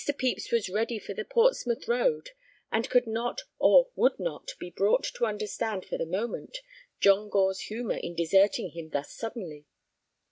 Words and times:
Pepys 0.03 0.49
was 0.51 0.67
ready 0.67 0.97
for 0.97 1.13
the 1.13 1.23
Portsmouth 1.23 1.87
road, 1.87 2.31
and 2.71 2.89
could 2.89 3.05
not 3.05 3.41
or 3.59 3.89
would 3.95 4.17
not 4.19 4.49
be 4.57 4.71
brought 4.71 5.03
to 5.03 5.27
understand 5.27 5.85
for 5.85 5.95
the 5.99 6.07
moment 6.07 6.57
John 6.99 7.29
Gore's 7.29 7.59
humor 7.59 7.97
in 7.97 8.15
deserting 8.15 8.71
him 8.71 8.89
thus 8.89 9.13
suddenly. 9.13 9.67